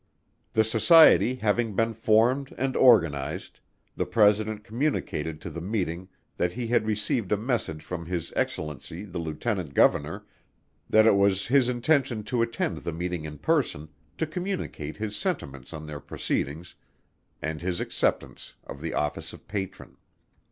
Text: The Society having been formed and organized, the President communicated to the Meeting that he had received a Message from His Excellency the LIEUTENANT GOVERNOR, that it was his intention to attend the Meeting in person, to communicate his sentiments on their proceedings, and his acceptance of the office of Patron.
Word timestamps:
The 0.53 0.63
Society 0.63 1.35
having 1.35 1.75
been 1.75 1.93
formed 1.93 2.55
and 2.57 2.75
organized, 2.75 3.59
the 3.95 4.07
President 4.07 4.63
communicated 4.63 5.39
to 5.41 5.51
the 5.51 5.61
Meeting 5.61 6.09
that 6.37 6.53
he 6.53 6.65
had 6.65 6.87
received 6.87 7.31
a 7.31 7.37
Message 7.37 7.83
from 7.83 8.07
His 8.07 8.33
Excellency 8.35 9.05
the 9.05 9.19
LIEUTENANT 9.19 9.75
GOVERNOR, 9.75 10.25
that 10.89 11.05
it 11.05 11.13
was 11.15 11.45
his 11.45 11.69
intention 11.69 12.23
to 12.23 12.41
attend 12.41 12.77
the 12.79 12.91
Meeting 12.93 13.25
in 13.25 13.37
person, 13.37 13.89
to 14.17 14.25
communicate 14.25 14.97
his 14.97 15.15
sentiments 15.15 15.71
on 15.71 15.85
their 15.85 15.99
proceedings, 15.99 16.73
and 17.39 17.61
his 17.61 17.79
acceptance 17.79 18.55
of 18.65 18.81
the 18.81 18.95
office 18.95 19.33
of 19.33 19.47
Patron. 19.47 19.97